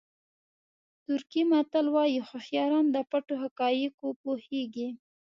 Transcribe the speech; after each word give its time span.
ترکي 1.05 1.41
متل 1.51 1.85
وایي 1.95 2.19
هوښیاران 2.27 2.85
د 2.91 2.97
پټو 3.09 3.35
حقایقو 3.43 4.07
پوهېږي. 4.21 4.87